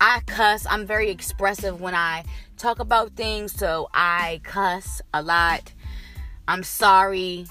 I 0.00 0.20
cuss. 0.26 0.66
I'm 0.68 0.86
very 0.86 1.10
expressive 1.10 1.80
when 1.80 1.94
I 1.94 2.24
talk 2.56 2.78
about 2.78 3.12
things, 3.16 3.52
so 3.52 3.90
I 3.92 4.40
cuss 4.44 5.02
a 5.12 5.22
lot. 5.22 5.72
I'm 6.48 6.62
sorry. 6.62 7.46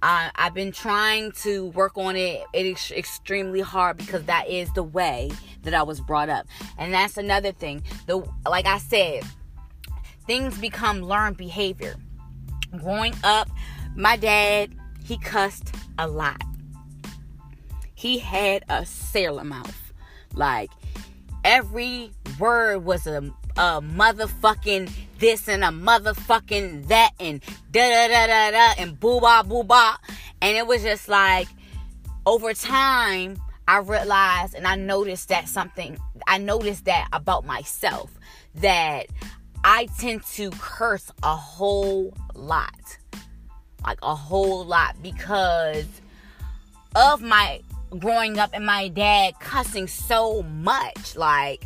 I've 0.00 0.54
been 0.54 0.70
trying 0.70 1.32
to 1.42 1.66
work 1.70 1.98
on 1.98 2.14
it. 2.14 2.44
It 2.52 2.66
is 2.66 2.92
extremely 2.92 3.60
hard 3.60 3.96
because 3.96 4.22
that 4.24 4.48
is 4.48 4.72
the 4.74 4.84
way 4.84 5.32
that 5.62 5.74
I 5.74 5.82
was 5.82 6.00
brought 6.00 6.28
up, 6.28 6.46
and 6.78 6.94
that's 6.94 7.16
another 7.16 7.50
thing. 7.50 7.82
The 8.06 8.24
like 8.48 8.66
I 8.66 8.78
said, 8.78 9.24
things 10.24 10.56
become 10.56 11.02
learned 11.02 11.36
behavior. 11.36 11.96
Growing 12.78 13.14
up, 13.24 13.48
my 13.96 14.16
dad 14.16 14.72
he 15.02 15.18
cussed 15.18 15.74
a 15.98 16.06
lot. 16.06 16.40
He 17.94 18.20
had 18.20 18.64
a 18.68 18.86
sailor 18.86 19.42
mouth, 19.42 19.92
like 20.32 20.70
every 21.44 22.10
word 22.38 22.84
was 22.84 23.06
a, 23.06 23.18
a 23.56 23.80
motherfucking 23.82 24.90
this 25.18 25.48
and 25.48 25.64
a 25.64 25.68
motherfucking 25.68 26.88
that 26.88 27.10
and 27.18 27.42
da 27.72 27.88
da 27.88 28.08
da 28.08 28.26
da 28.26 28.50
da 28.50 28.82
and 28.82 28.98
boo 28.98 29.20
ba 29.20 29.44
boo 29.46 29.64
ba. 29.64 29.96
And 30.40 30.56
it 30.56 30.66
was 30.66 30.82
just 30.82 31.08
like 31.08 31.48
over 32.26 32.52
time, 32.54 33.40
I 33.66 33.78
realized 33.78 34.54
and 34.54 34.66
I 34.66 34.76
noticed 34.76 35.28
that 35.28 35.48
something, 35.48 35.98
I 36.26 36.38
noticed 36.38 36.84
that 36.86 37.08
about 37.12 37.44
myself 37.44 38.10
that 38.56 39.06
I 39.64 39.88
tend 39.98 40.24
to 40.34 40.50
curse 40.50 41.10
a 41.22 41.34
whole 41.34 42.14
lot. 42.34 42.98
Like 43.84 43.98
a 44.02 44.14
whole 44.14 44.64
lot 44.64 44.96
because 45.02 45.86
of 46.94 47.22
my 47.22 47.60
growing 47.98 48.38
up 48.38 48.50
and 48.52 48.66
my 48.66 48.88
dad 48.88 49.38
cussing 49.40 49.86
so 49.86 50.42
much. 50.42 51.16
Like, 51.16 51.64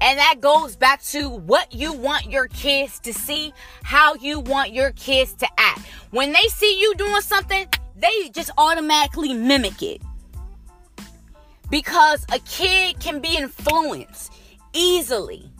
and 0.00 0.18
that 0.18 0.40
goes 0.40 0.76
back 0.76 1.02
to 1.04 1.28
what 1.28 1.74
you 1.74 1.92
want 1.92 2.30
your 2.30 2.48
kids 2.48 3.00
to 3.00 3.14
see, 3.14 3.52
how 3.82 4.14
you 4.14 4.40
want 4.40 4.72
your 4.72 4.92
kids 4.92 5.32
to 5.34 5.48
act. 5.58 5.80
When 6.10 6.32
they 6.32 6.48
see 6.48 6.78
you 6.80 6.94
doing 6.94 7.22
something, 7.22 7.66
they 7.96 8.28
just 8.30 8.50
automatically 8.58 9.32
mimic 9.32 9.82
it. 9.82 10.02
Because 11.70 12.24
a 12.30 12.38
kid 12.40 13.00
can 13.00 13.20
be 13.20 13.36
influenced 13.36 14.32
easily. 14.72 15.50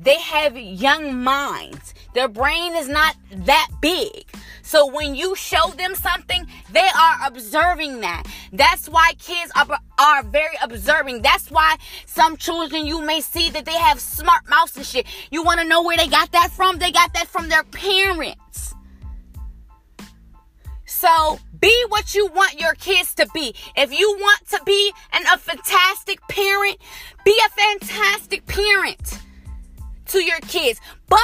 They 0.00 0.18
have 0.18 0.56
young 0.56 1.22
minds. 1.22 1.94
Their 2.14 2.28
brain 2.28 2.76
is 2.76 2.88
not 2.88 3.16
that 3.30 3.68
big. 3.80 4.24
So 4.62 4.86
when 4.86 5.14
you 5.14 5.34
show 5.34 5.70
them 5.76 5.94
something, 5.94 6.46
they 6.70 6.88
are 6.96 7.26
observing 7.26 8.00
that. 8.00 8.24
That's 8.52 8.88
why 8.88 9.12
kids 9.18 9.50
are, 9.56 9.66
are 9.98 10.22
very 10.22 10.56
observing. 10.62 11.22
That's 11.22 11.50
why 11.50 11.76
some 12.06 12.36
children 12.36 12.86
you 12.86 13.02
may 13.02 13.20
see 13.20 13.50
that 13.50 13.64
they 13.64 13.72
have 13.72 13.98
smart 13.98 14.48
mouths 14.48 14.76
and 14.76 14.86
shit. 14.86 15.06
You 15.30 15.42
want 15.42 15.60
to 15.60 15.66
know 15.66 15.82
where 15.82 15.96
they 15.96 16.06
got 16.06 16.32
that 16.32 16.50
from? 16.50 16.78
They 16.78 16.92
got 16.92 17.12
that 17.14 17.28
from 17.28 17.48
their 17.48 17.64
parents. 17.64 18.74
So 20.86 21.38
be 21.58 21.84
what 21.88 22.14
you 22.14 22.26
want 22.26 22.60
your 22.60 22.74
kids 22.74 23.14
to 23.16 23.28
be. 23.32 23.54
If 23.76 23.98
you 23.98 24.16
want 24.18 24.48
to 24.48 24.60
be 24.64 24.92
an, 25.12 25.22
a 25.32 25.38
fantastic 25.38 26.20
parent, 26.28 26.76
be 27.24 27.38
a 27.46 27.50
fantastic 27.50 28.46
parent 28.46 29.18
to 30.08 30.22
your 30.22 30.40
kids. 30.40 30.80
But 31.08 31.18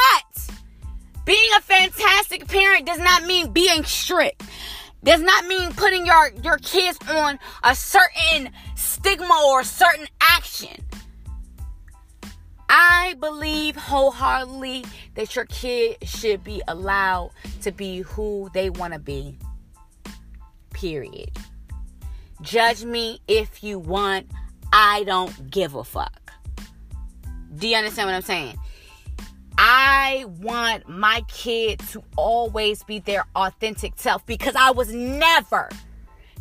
being 1.25 1.51
a 1.57 1.61
fantastic 1.61 2.47
parent 2.49 2.87
does 2.87 2.99
not 2.99 3.25
mean 3.25 3.53
being 3.53 3.85
strict. 3.85 4.43
Does 5.03 5.21
not 5.21 5.47
mean 5.47 5.73
putting 5.73 6.07
your, 6.07 6.31
your 6.43 6.59
kids 6.59 6.99
on 7.11 7.39
a 7.63 7.75
certain 7.75 8.51
stigma 8.75 9.43
or 9.47 9.61
a 9.61 9.65
certain 9.65 10.07
action. 10.21 10.83
I 12.69 13.15
believe 13.21 13.77
wholeheartedly 13.77 14.85
that 15.15 15.37
your 15.37 15.45
kid 15.45 15.99
should 16.03 16.43
be 16.43 16.63
allowed 16.67 17.31
to 17.63 17.71
be 17.71 18.01
who 18.01 18.51
they 18.55 18.71
want 18.71 18.95
to 18.95 18.99
be. 18.99 19.39
Period. 20.73 21.31
Judge 22.41 22.85
me 22.85 23.21
if 23.29 23.63
you 23.63 23.79
want. 23.79 24.27
I 24.73 25.05
don't 25.05 25.51
give 25.51 25.75
a 25.75 25.85
fuck. 25.85 26.33
Do 27.57 27.69
you 27.69 27.77
understand 27.77 28.09
what 28.09 28.15
I'm 28.17 28.23
saying? 28.23 28.59
I 29.59 30.25
want 30.41 30.89
my 30.89 31.23
kid 31.29 31.81
to 31.91 32.03
always 32.17 32.83
be 32.83 32.99
their 32.99 33.27
authentic 33.37 33.95
self 33.97 34.25
because 34.27 34.55
I 34.57 34.71
was 34.73 34.93
never, 34.93 35.69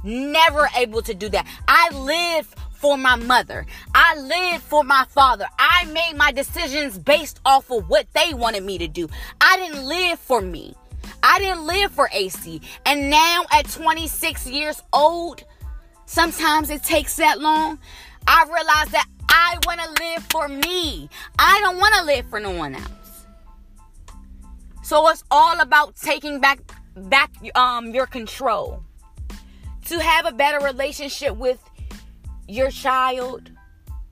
never 0.04 0.68
able 0.76 1.02
to 1.04 1.14
do 1.14 1.30
that. 1.30 1.48
I 1.68 1.90
live 1.94 2.54
for 2.74 2.98
my 2.98 3.16
mother. 3.16 3.66
I 3.96 4.20
live 4.20 4.62
for 4.62 4.84
my 4.84 5.06
father. 5.10 5.46
I 5.58 5.86
made 5.86 6.18
my 6.18 6.32
decisions 6.32 6.98
based 6.98 7.40
off 7.46 7.72
of 7.72 7.88
what 7.88 8.08
they 8.14 8.34
wanted 8.34 8.64
me 8.64 8.78
to 8.80 8.88
do. 8.88 9.08
I 9.40 9.58
didn't 9.58 9.86
live 9.86 10.20
for 10.20 10.42
me. 10.42 10.76
I 11.22 11.40
didn't 11.40 11.66
live 11.66 11.92
for 11.92 12.10
AC. 12.12 12.62
And 12.86 13.10
now 13.10 13.46
at 13.52 13.70
26 13.70 14.48
years 14.48 14.82
old, 14.92 15.44
sometimes 16.06 16.70
it 16.70 16.84
takes 16.84 17.16
that 17.16 17.40
long. 17.40 17.80
I 18.28 18.44
realize 18.46 18.90
that 18.90 19.08
I 19.30 19.58
want 19.66 19.80
to 19.80 20.04
live 20.04 20.24
for 20.30 20.48
me. 20.48 21.10
I 21.40 21.60
don't 21.62 21.78
want 21.78 21.96
to 21.96 22.04
live 22.04 22.26
for 22.30 22.40
no 22.40 22.52
one 22.52 22.76
else. 22.76 23.03
So 24.84 25.08
it's 25.08 25.24
all 25.32 25.62
about 25.62 25.96
taking 25.96 26.42
back 26.42 26.60
back 26.96 27.32
um 27.56 27.92
your 27.94 28.06
control. 28.06 28.84
To 29.86 30.00
have 30.00 30.26
a 30.26 30.32
better 30.32 30.64
relationship 30.64 31.36
with 31.38 31.60
your 32.48 32.70
child. 32.70 33.50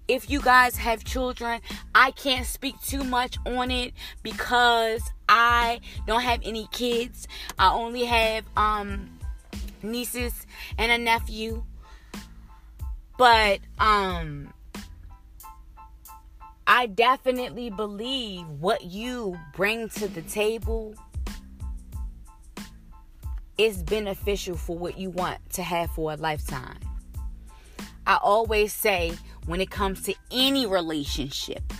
If 0.07 0.29
you 0.29 0.41
guys 0.41 0.75
have 0.77 1.03
children, 1.03 1.61
I 1.93 2.11
can't 2.11 2.45
speak 2.45 2.75
too 2.81 3.03
much 3.03 3.37
on 3.45 3.69
it 3.71 3.93
because 4.23 5.01
I 5.29 5.79
don't 6.07 6.21
have 6.21 6.39
any 6.43 6.67
kids. 6.71 7.27
I 7.59 7.73
only 7.73 8.05
have 8.05 8.45
um 8.55 9.19
nieces 9.83 10.45
and 10.77 10.91
a 10.91 10.97
nephew. 10.97 11.63
But 13.17 13.59
um 13.77 14.53
I 16.81 16.87
definitely 16.87 17.69
believe 17.69 18.47
what 18.47 18.85
you 18.85 19.37
bring 19.53 19.87
to 19.89 20.07
the 20.07 20.23
table 20.23 20.95
is 23.55 23.83
beneficial 23.83 24.57
for 24.57 24.75
what 24.75 24.97
you 24.97 25.11
want 25.11 25.47
to 25.51 25.61
have 25.61 25.91
for 25.91 26.11
a 26.11 26.15
lifetime. 26.15 26.79
I 28.07 28.17
always 28.23 28.73
say 28.73 29.13
when 29.45 29.61
it 29.61 29.69
comes 29.69 30.01
to 30.05 30.15
any 30.31 30.65
relationship, 30.65 31.71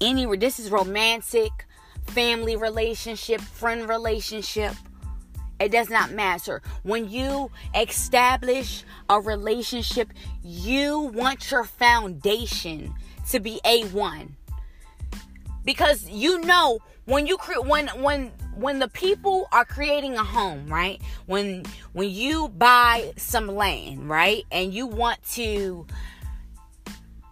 any 0.00 0.26
this 0.36 0.58
is 0.58 0.72
romantic, 0.72 1.52
family 2.08 2.56
relationship, 2.56 3.40
friend 3.40 3.88
relationship, 3.88 4.74
it 5.60 5.70
does 5.70 5.88
not 5.88 6.10
matter. 6.10 6.62
When 6.82 7.08
you 7.08 7.52
establish 7.76 8.82
a 9.08 9.20
relationship, 9.20 10.12
you 10.42 10.98
want 10.98 11.48
your 11.48 11.62
foundation 11.62 12.92
to 13.30 13.38
be 13.38 13.60
A1 13.64 14.30
because 15.68 16.08
you 16.08 16.40
know 16.40 16.78
when 17.04 17.26
you 17.26 17.36
create 17.36 17.62
when 17.62 17.88
when 18.00 18.32
when 18.54 18.78
the 18.78 18.88
people 18.88 19.46
are 19.52 19.66
creating 19.66 20.14
a 20.14 20.24
home 20.24 20.66
right? 20.66 20.98
When 21.26 21.62
when 21.92 22.08
you 22.08 22.48
buy 22.48 23.12
some 23.18 23.48
land 23.48 24.08
right? 24.08 24.44
And 24.50 24.72
you 24.72 24.86
want 24.86 25.22
to 25.32 25.86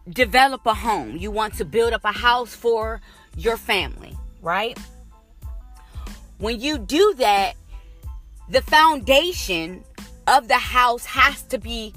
develop 0.07 0.67
a 0.67 0.75
home 0.75 1.17
you 1.17 1.31
want 1.31 1.55
to 1.55 1.65
build 1.65 1.95
up 1.95 2.05
a 2.05 2.13
house 2.13 2.55
for 2.55 3.01
your 3.39 3.57
family 3.57 4.15
right? 4.43 4.79
When 6.37 6.61
you 6.61 6.77
do 6.77 7.15
that 7.17 7.55
the 8.51 8.61
foundation 8.61 9.83
of 10.27 10.47
the 10.49 10.59
house 10.59 11.07
has 11.07 11.43
to 11.45 11.57
be 11.57 11.95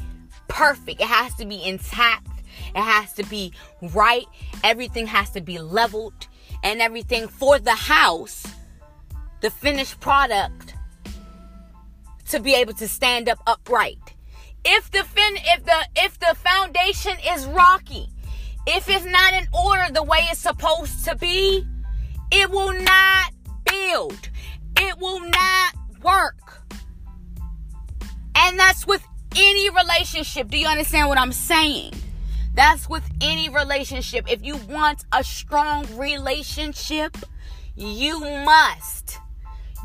perfect. 0.47 1.01
It 1.01 1.07
has 1.07 1.35
to 1.35 1.45
be 1.45 1.61
intact 1.61 2.29
it 2.75 2.81
has 2.81 3.13
to 3.13 3.23
be 3.23 3.53
right. 3.81 4.25
Everything 4.63 5.07
has 5.07 5.29
to 5.31 5.41
be 5.41 5.59
leveled 5.59 6.27
and 6.63 6.81
everything 6.81 7.27
for 7.27 7.59
the 7.59 7.75
house. 7.75 8.45
The 9.41 9.49
finished 9.49 9.99
product 9.99 10.75
to 12.29 12.39
be 12.39 12.53
able 12.53 12.73
to 12.73 12.87
stand 12.87 13.29
up 13.29 13.39
upright. 13.47 14.13
If 14.65 14.91
the 14.91 15.03
fin 15.03 15.35
if 15.37 15.63
the 15.63 15.87
if 15.95 16.19
the 16.19 16.35
foundation 16.35 17.13
is 17.33 17.45
rocky, 17.45 18.09
if 18.67 18.89
it's 18.89 19.05
not 19.05 19.33
in 19.33 19.47
order 19.53 19.91
the 19.93 20.03
way 20.03 20.19
it's 20.29 20.39
supposed 20.39 21.05
to 21.05 21.15
be, 21.15 21.65
it 22.31 22.49
will 22.51 22.73
not 22.73 23.33
build. 23.65 24.29
It 24.77 24.97
will 24.99 25.21
not 25.21 25.75
work. 26.03 26.61
And 28.35 28.59
that's 28.59 28.85
with 28.85 29.05
any 29.35 29.69
relationship. 29.69 30.49
Do 30.49 30.57
you 30.57 30.67
understand 30.67 31.07
what 31.07 31.17
I'm 31.17 31.31
saying? 31.31 31.93
That's 32.53 32.89
with 32.89 33.09
any 33.21 33.49
relationship. 33.49 34.31
If 34.31 34.43
you 34.43 34.57
want 34.57 35.05
a 35.13 35.23
strong 35.23 35.85
relationship, 35.97 37.15
you 37.75 38.19
must, 38.19 39.19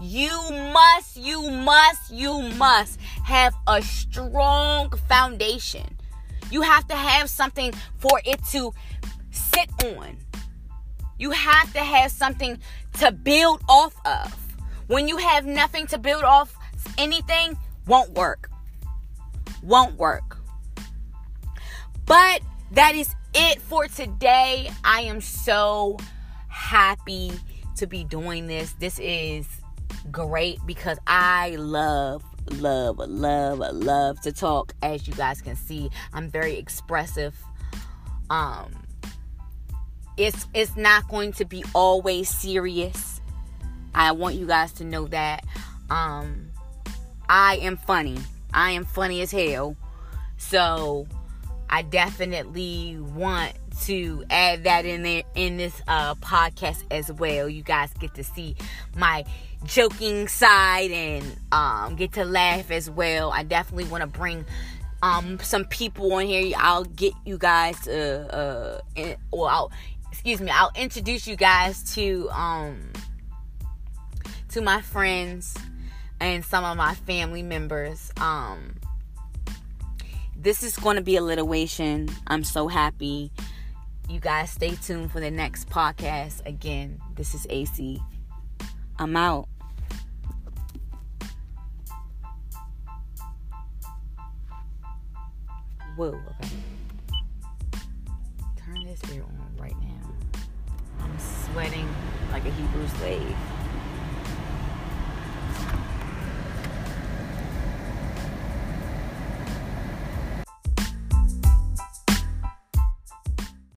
you 0.01 0.31
must, 0.51 1.17
you 1.17 1.51
must, 1.51 2.11
you 2.11 2.43
must 2.57 3.01
have 3.25 3.55
a 3.69 3.81
strong 3.83 4.91
foundation. 5.09 5.97
You 6.51 6.63
have 6.63 6.87
to 6.89 6.95
have 6.95 7.31
something 7.31 7.73
for 7.99 8.21
it 8.25 8.43
to 8.51 8.73
sit 9.31 9.71
on. 9.85 10.17
You 11.19 11.31
have 11.31 11.73
to 11.75 11.81
have 11.81 12.11
something 12.11 12.59
to 12.95 13.13
build 13.13 13.63
off 13.69 13.95
of. 14.05 14.37
When 14.89 15.09
you 15.09 15.17
have 15.17 15.47
nothing 15.47 15.87
to 15.89 15.99
build 15.99 16.25
off 16.25 16.57
anything, 16.99 17.57
won't 17.87 18.11
work. 18.11 18.51
Won't 19.63 19.97
work. 19.97 20.39
But 22.07 22.43
that 22.75 22.95
is 22.95 23.15
it 23.35 23.61
for 23.63 23.89
today. 23.89 24.71
I 24.85 25.03
am 25.03 25.21
so 25.21 25.97
happy 26.49 27.33
to 27.77 27.87
be 27.87 28.05
doing 28.05 28.47
this. 28.47 28.73
This 28.75 28.99
is 28.99 29.47
great 30.11 30.59
because 30.67 30.99
I 31.07 31.57
love 31.57 32.25
love, 32.51 32.99
love, 32.99 33.59
love 33.59 34.21
to 34.21 34.33
talk. 34.33 34.75
As 34.83 35.07
you 35.09 35.15
guys 35.15 35.41
can 35.41 35.57
see, 35.57 35.91
I'm 36.13 36.29
very 36.29 36.57
expressive. 36.57 37.35
Um, 38.31 38.73
it's 40.17 40.47
it's 40.55 40.77
not 40.77 41.09
going 41.09 41.33
to 41.35 41.45
be 41.45 41.65
always 41.75 42.29
serious. 42.29 43.21
I 43.95 44.13
want 44.13 44.35
you 44.35 44.47
guys 44.47 44.73
to 44.75 44.85
know 44.85 45.07
that. 45.09 45.45
Um, 45.91 46.51
I 47.29 47.57
am 47.57 47.77
funny. 47.77 48.19
I 48.53 48.73
am 48.73 48.85
funny 48.85 49.21
as 49.21 49.31
hell. 49.31 49.77
So 50.37 51.07
I 51.69 51.83
definitely 51.83 52.99
want 52.99 53.55
to 53.83 54.25
add 54.31 54.65
that 54.65 54.85
in 54.85 55.03
there 55.03 55.23
in 55.35 55.57
this 55.57 55.81
uh, 55.89 56.15
podcast 56.17 56.85
as 56.91 57.11
well. 57.13 57.49
You 57.49 57.63
guys 57.63 57.93
get 57.99 58.15
to 58.15 58.25
see 58.25 58.57
my 58.97 59.25
joking 59.65 60.29
side 60.29 60.91
and 60.91 61.37
um, 61.53 61.97
get 61.97 62.13
to 62.13 62.25
laugh 62.25 62.71
as 62.71 62.89
well. 62.91 63.33
I 63.33 63.43
definitely 63.43 63.87
want 63.87 64.03
to 64.03 64.07
bring 64.07 64.45
um, 65.03 65.39
some 65.41 65.65
people 65.65 66.13
on 66.15 66.27
here. 66.27 66.55
I'll 66.59 66.85
get 66.85 67.13
you 67.25 67.39
guys 67.39 67.81
to, 67.83 68.35
uh, 68.35 68.81
in, 68.97 69.17
I'll, 69.33 69.73
excuse 70.11 70.41
me, 70.41 70.51
I'll 70.51 70.73
introduce 70.75 71.27
you 71.27 71.37
guys 71.37 71.95
to 71.95 72.31
um, 72.31 72.93
to 74.51 74.61
my 74.63 74.81
friends 74.81 75.57
and 76.21 76.45
some 76.45 76.65
of 76.65 76.77
my 76.77 76.95
family 76.95 77.43
members. 77.43 78.13
Um, 78.21 78.77
this 80.45 80.63
is 80.63 80.77
going 80.77 80.97
to 80.97 81.03
be 81.03 81.17
a 81.17 81.21
alliteration. 81.21 82.07
I'm 82.27 82.45
so 82.45 82.69
happy. 82.69 83.33
You 84.11 84.21
guys 84.21 84.51
stay 84.51 84.75
tuned 84.75 85.11
for 85.11 85.19
the 85.19 85.31
next 85.31 85.71
podcast. 85.71 86.45
Again, 86.45 87.01
this 87.17 87.35
is 87.35 87.47
AC. 87.49 87.99
I'm 88.99 89.17
out. 89.17 89.49
Whoa, 95.97 96.09
okay. 96.09 96.57
Turn 98.57 98.85
this 98.85 99.01
here 99.11 99.23
on 99.23 99.57
right 99.59 99.77
now. 99.81 100.43
I'm 101.01 101.19
sweating 101.19 101.89
like 102.33 102.45
a 102.45 102.51
Hebrew 102.51 102.87
slave. 102.99 103.37